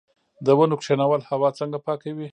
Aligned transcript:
د 0.45 0.47
ونو 0.57 0.75
کینول 0.85 1.21
هوا 1.29 1.49
څنګه 1.59 1.77
پاکوي؟ 1.85 2.27